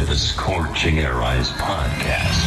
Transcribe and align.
To 0.00 0.06
the 0.06 0.16
Scorching 0.16 0.98
Arise 1.04 1.50
podcast. 1.60 2.40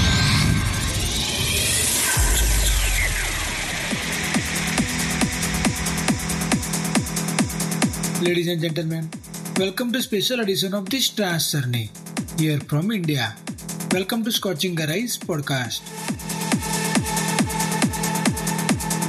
Ladies 8.26 8.48
and 8.48 8.60
gentlemen, 8.60 9.08
welcome 9.60 9.94
to 9.94 10.02
special 10.02 10.40
edition 10.40 10.74
of 10.74 10.90
this 10.90 11.10
Trance 11.10 11.52
Journey 11.52 11.92
here 12.40 12.60
from 12.62 12.90
India. 12.90 13.36
Welcome 13.92 14.24
to 14.24 14.32
Scorching 14.32 14.74
Arise 14.82 15.20
podcast. 15.20 15.86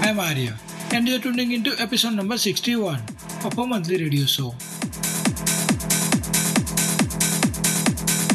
I'm 0.04 0.20
Arya 0.20 0.60
and 0.92 1.08
you're 1.08 1.18
tuning 1.18 1.52
into 1.52 1.74
episode 1.80 2.12
number 2.12 2.36
61 2.36 3.00
of 3.42 3.58
our 3.58 3.66
monthly 3.66 3.96
radio 3.96 4.26
show. 4.26 4.54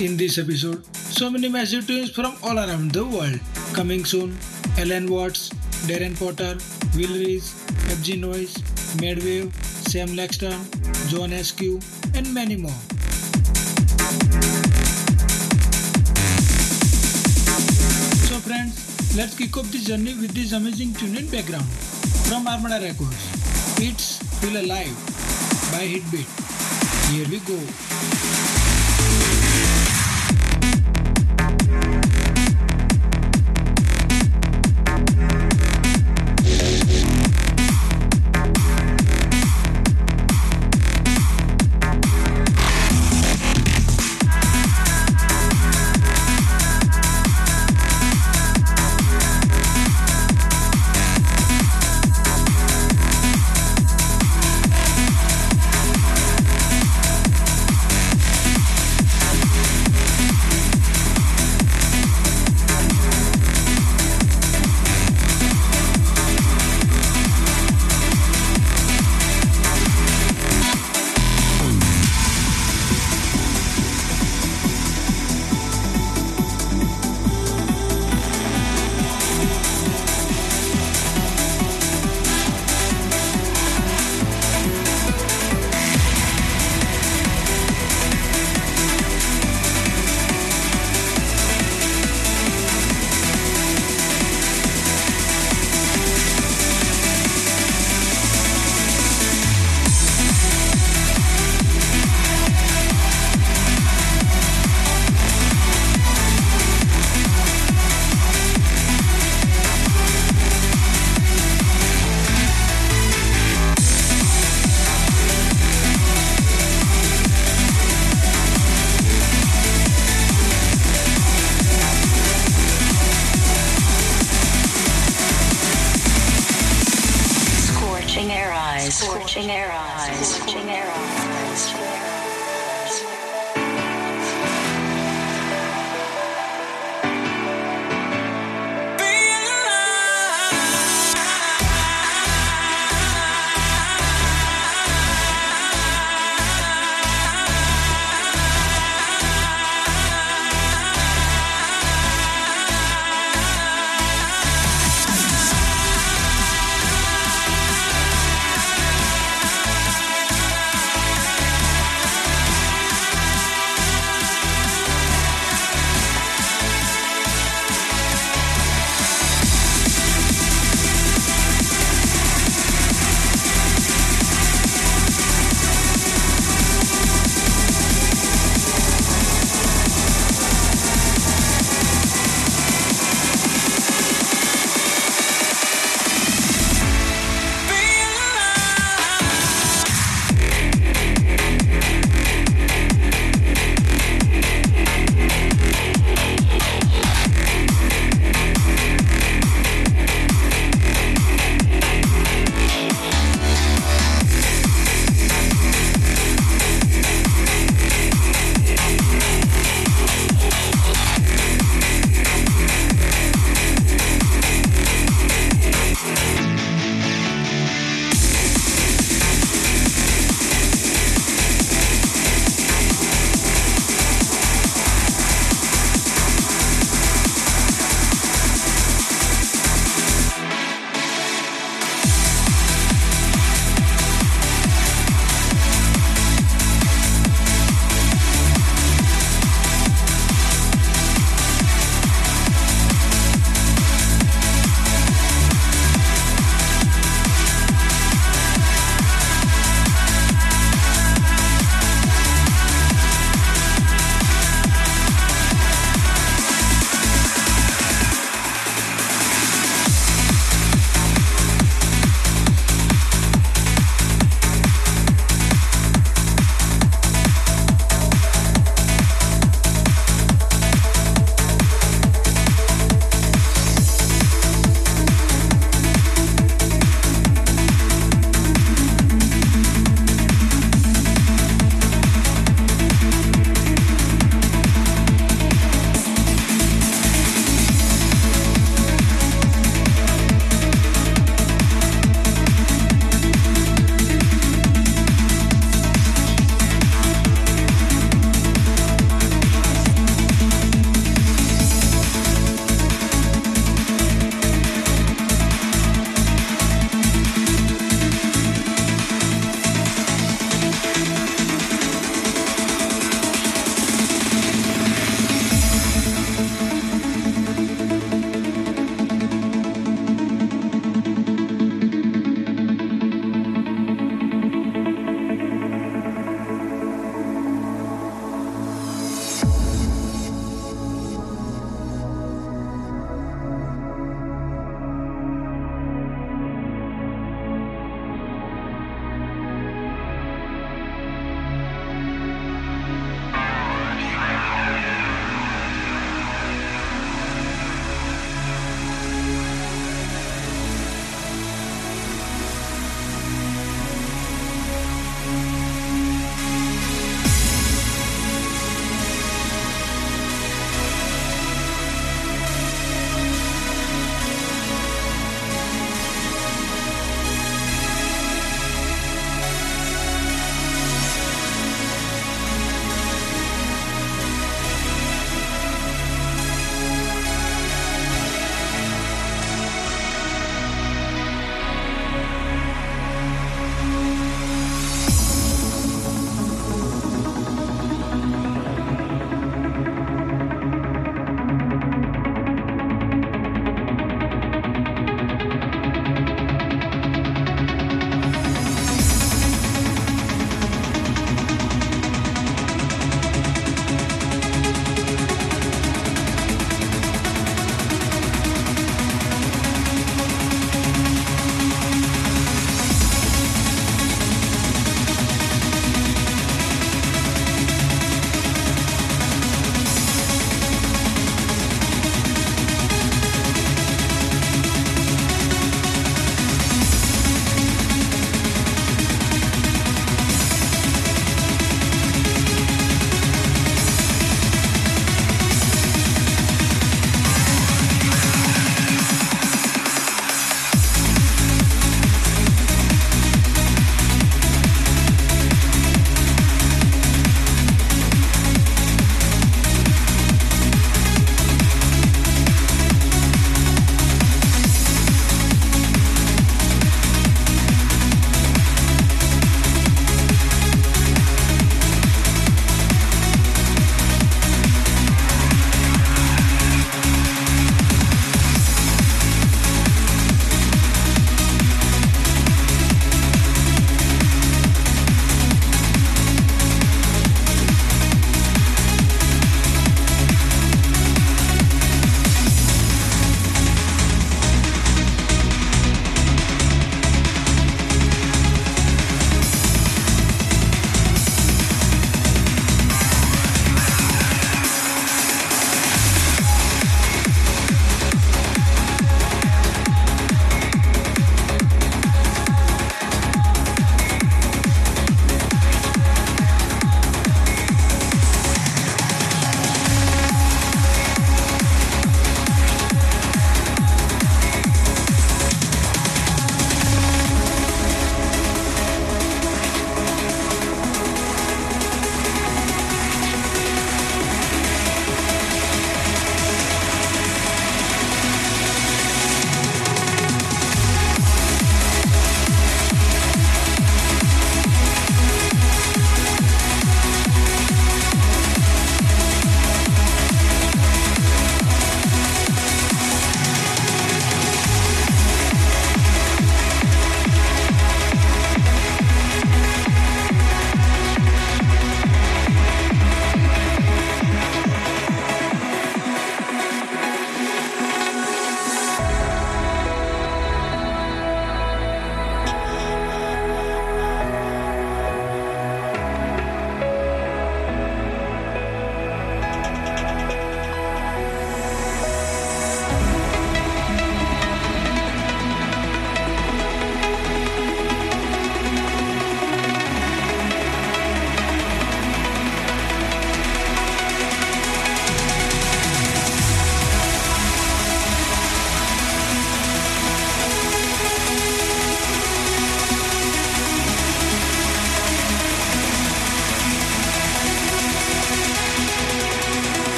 In 0.00 0.16
this 0.16 0.38
episode, 0.38 0.82
so 0.96 1.28
many 1.30 1.48
massive 1.50 1.86
tunes 1.86 2.10
from 2.10 2.34
all 2.42 2.58
around 2.58 2.92
the 2.92 3.04
world. 3.04 3.38
Coming 3.74 4.06
soon, 4.06 4.34
Allen 4.78 5.10
Watts, 5.10 5.50
Darren 5.88 6.16
Porter, 6.18 6.56
Will 6.96 7.12
Rees, 7.22 7.52
FG 7.96 8.18
Noise, 8.18 8.54
Madwave, 9.02 9.52
Sam 9.90 10.08
Laxton, 10.20 10.56
John 11.10 11.32
SQ, 11.32 11.60
and 12.16 12.32
many 12.32 12.56
more. 12.56 12.80
So 18.24 18.40
friends, 18.48 19.14
let's 19.14 19.36
kick 19.36 19.54
off 19.58 19.70
this 19.70 19.84
journey 19.84 20.14
with 20.14 20.32
this 20.32 20.52
amazing 20.52 20.94
tune 20.94 21.14
in 21.14 21.28
background 21.28 21.68
from 22.24 22.48
Armada 22.48 22.80
Records. 22.80 23.20
It's 23.76 24.16
Feel 24.40 24.64
Alive 24.64 24.96
by 25.72 25.84
Hitbeat. 25.92 26.28
Here 27.12 27.28
we 27.28 27.40
go. 27.40 28.29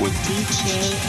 With 0.00 0.14
DJ 0.24 0.99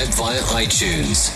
subscribe 0.00 0.14
via 0.14 0.62
iTunes. 0.62 1.29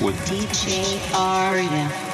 With 0.00 0.16
DJ 0.26 0.98
Arya. 1.14 2.05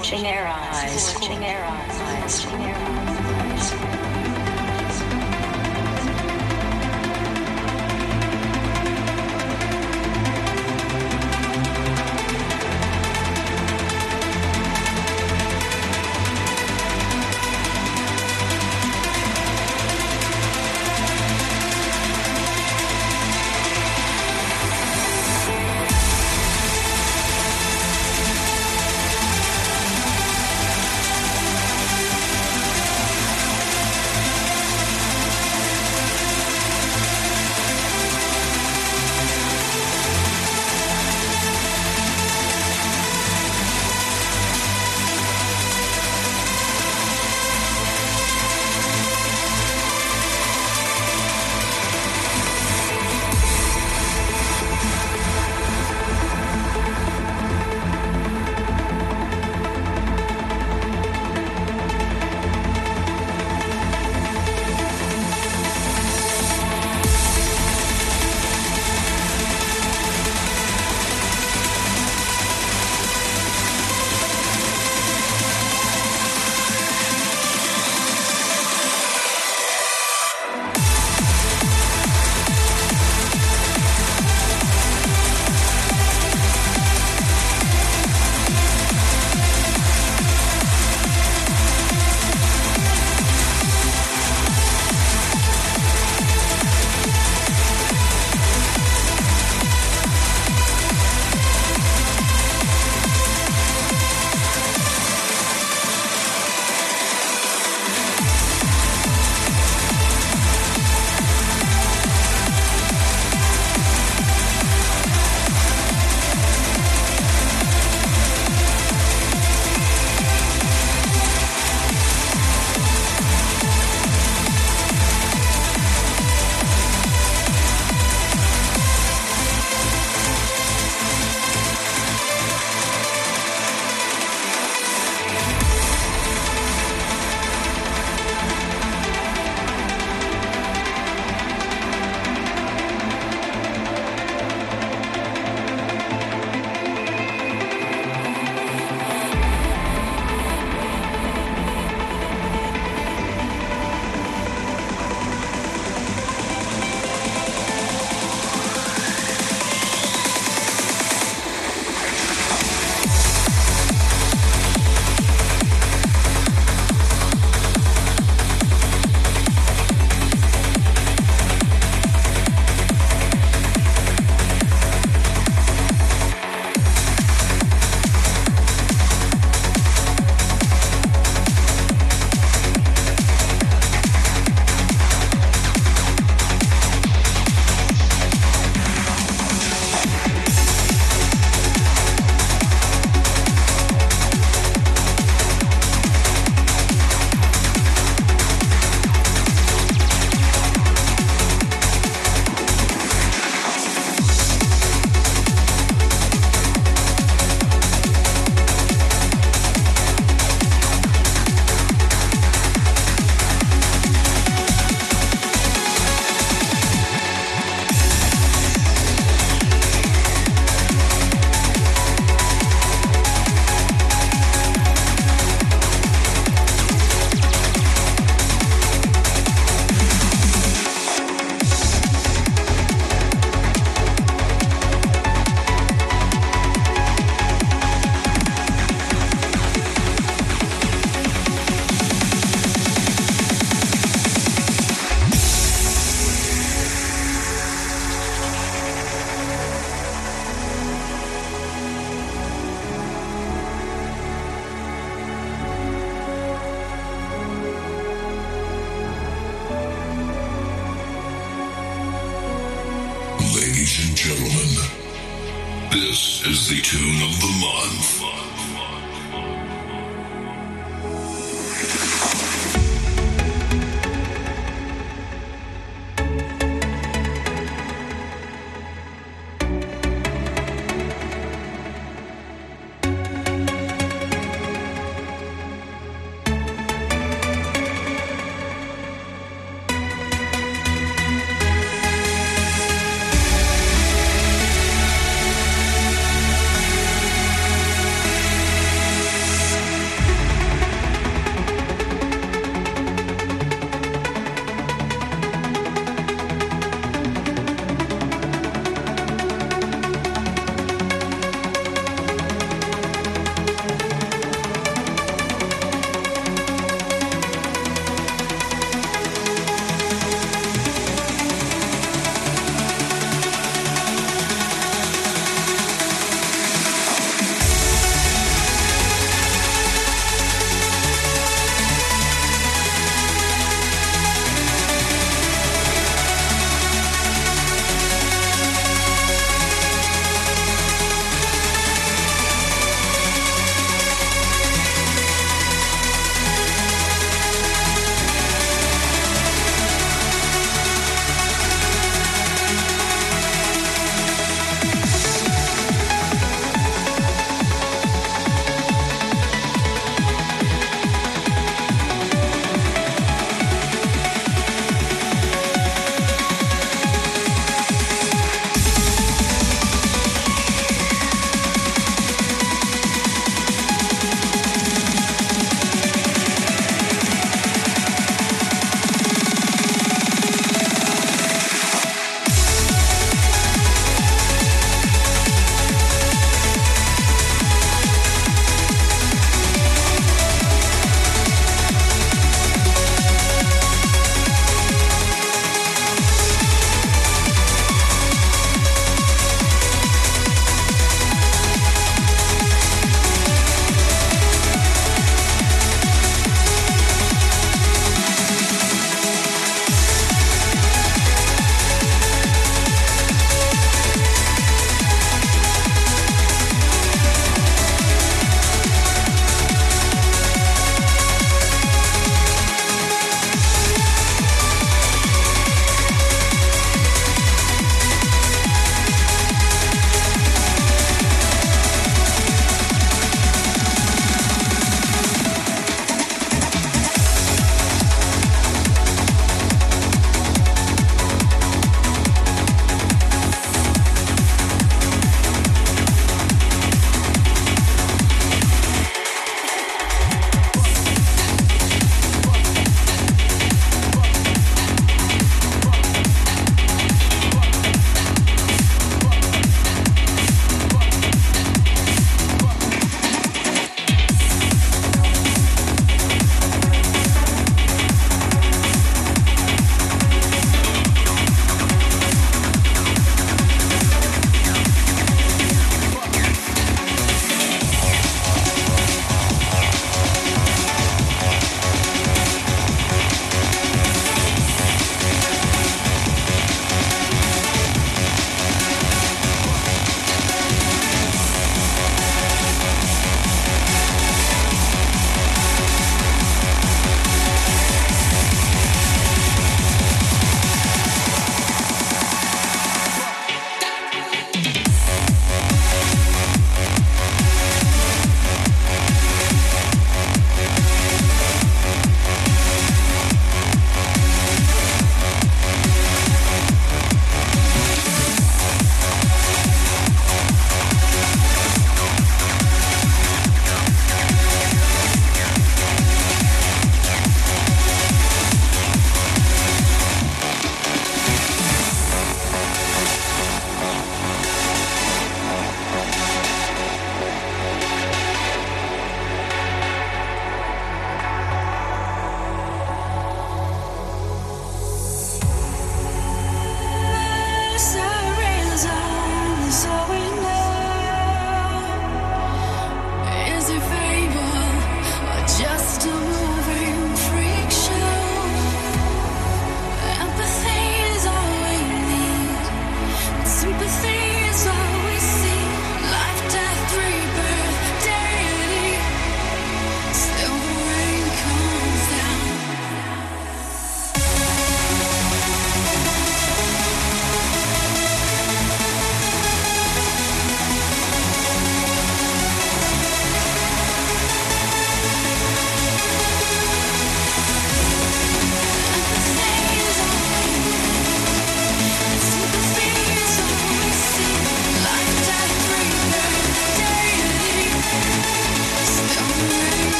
Eyes. 0.00 0.06
Scorching 0.06 0.59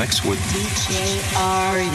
mix 0.00 0.24
with 0.24 0.38
DJR 0.54 1.89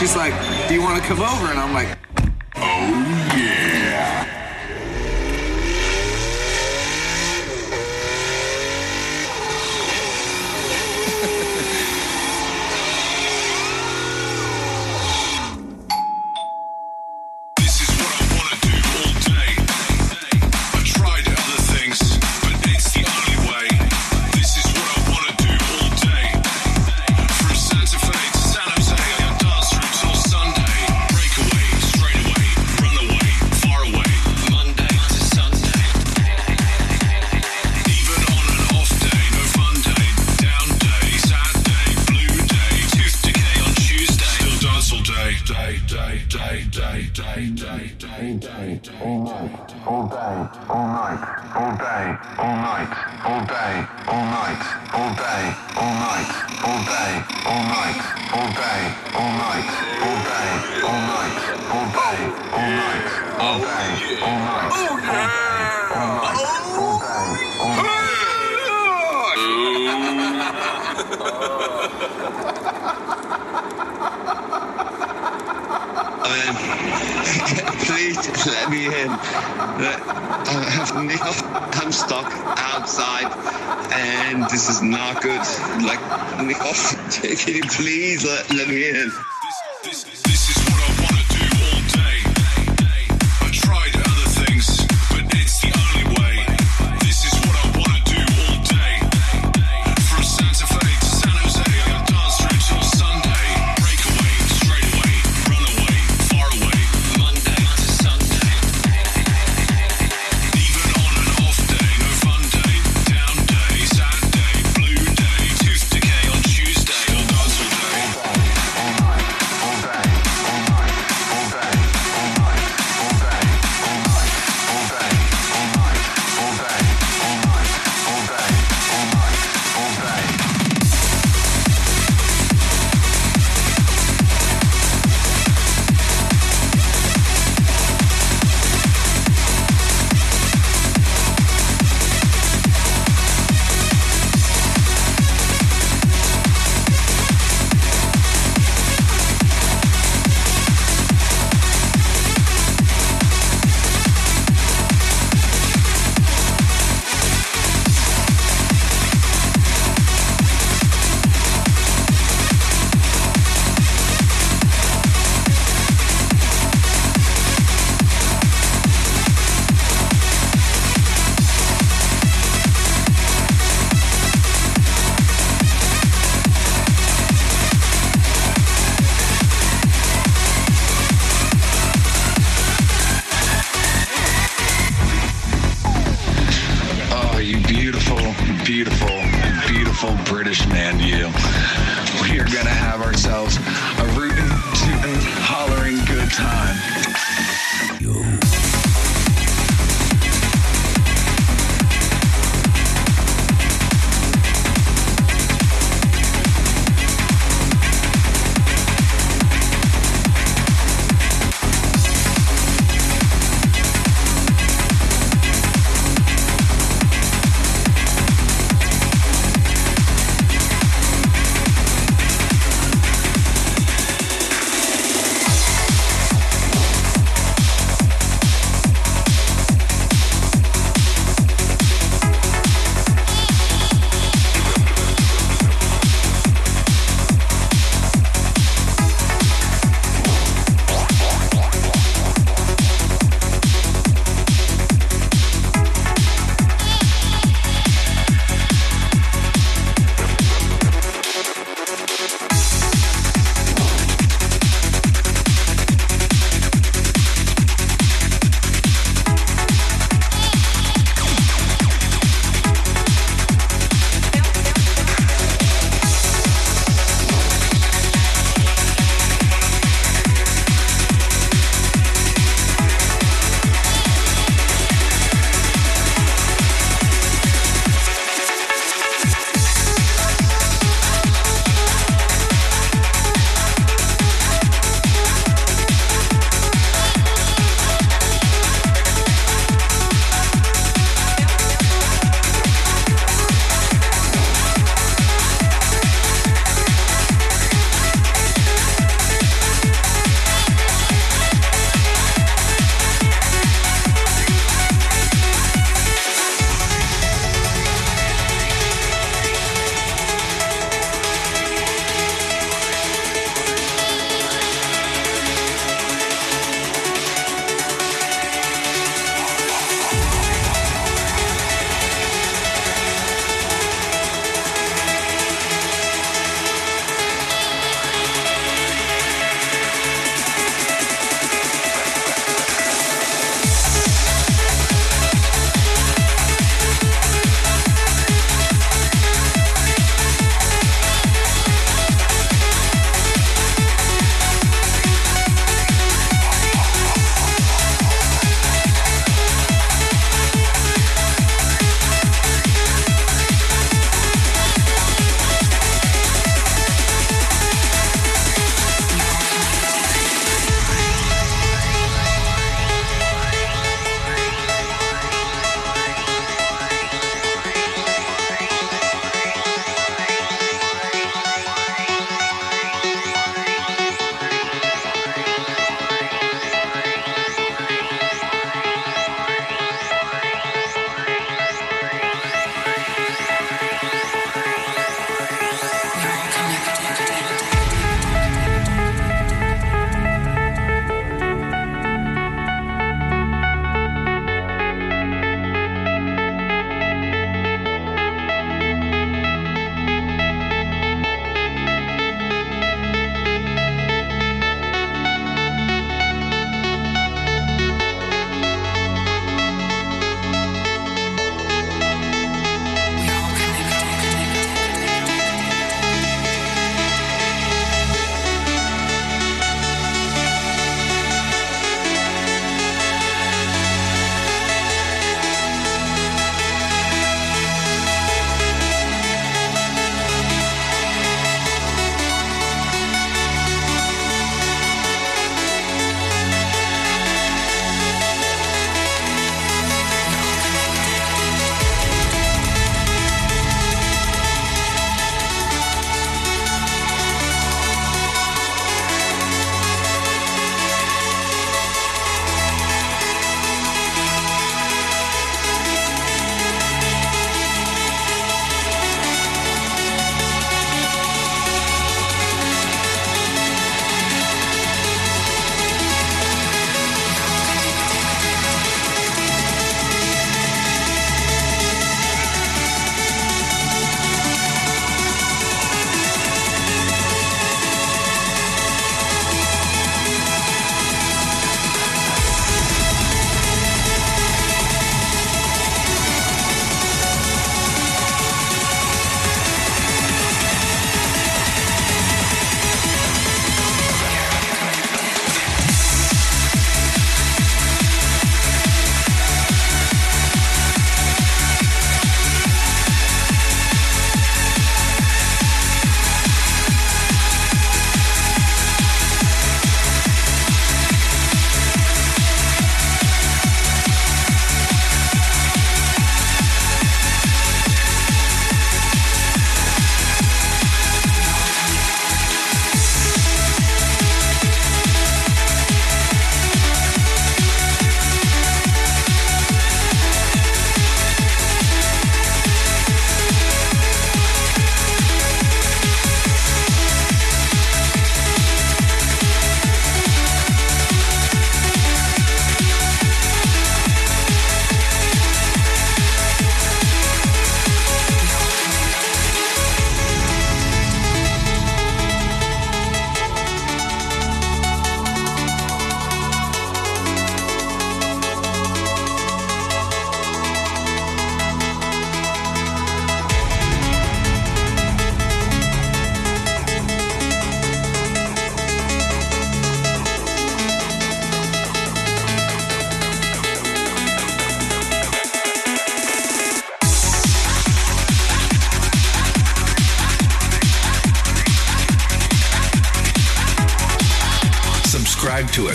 She's 0.00 0.16
like, 0.16 0.32
do 0.66 0.72
you 0.72 0.80
want 0.80 0.96
to 0.96 1.06
come 1.06 1.20
over? 1.20 1.39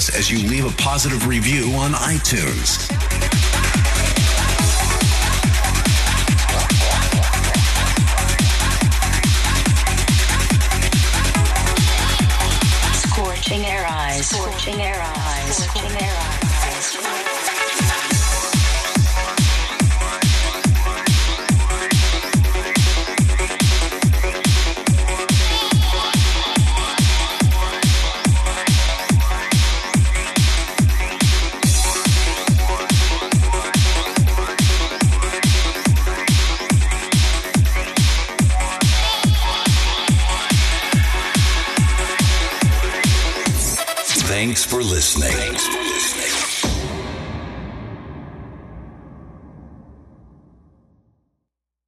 As 0.10 0.30
you 0.30 0.48
leave 0.50 0.66
a 0.66 0.76
positive 0.82 1.28
review 1.28 1.72
on 1.74 1.92
iTunes. 1.92 2.95